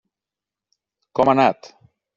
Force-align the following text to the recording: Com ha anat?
Com 1.19 1.31
ha 1.33 1.37
anat? 1.39 1.75